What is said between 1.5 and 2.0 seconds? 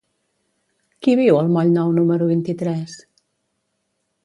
moll Nou